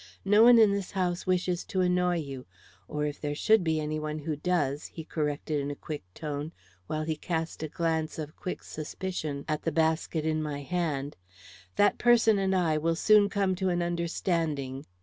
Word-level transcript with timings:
"No 0.25 0.41
one 0.41 0.57
in 0.57 0.71
this 0.71 0.93
house 0.93 1.27
wishes 1.27 1.63
to 1.65 1.81
annoy 1.81 2.15
you 2.21 2.47
or 2.87 3.05
if 3.05 3.21
there 3.21 3.35
should 3.35 3.63
be 3.63 3.79
any 3.79 3.99
one 3.99 4.17
who 4.17 4.35
does," 4.35 4.87
he 4.87 5.03
corrected 5.03 5.59
in 5.61 5.69
a 5.69 5.75
quick 5.75 6.01
tone, 6.15 6.53
while 6.87 7.03
he 7.03 7.15
cast 7.15 7.61
a 7.61 7.67
glance 7.67 8.17
of 8.17 8.35
quick 8.35 8.63
suspicion 8.63 9.45
at 9.47 9.61
the 9.61 9.71
basket 9.71 10.25
in 10.25 10.41
my 10.41 10.63
hand, 10.63 11.17
"that 11.75 11.99
person 11.99 12.39
and 12.39 12.55
I 12.55 12.79
will 12.79 12.95
soon 12.95 13.29
come 13.29 13.53
to 13.57 13.69
an 13.69 13.83
understanding." 13.83 14.87